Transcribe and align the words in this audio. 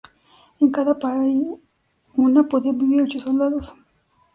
En 0.59 0.71
cada 0.71 0.95
una 2.15 2.43
podían 2.49 2.79
vivir 2.79 3.03
ocho 3.03 3.19
soldados. 3.19 3.75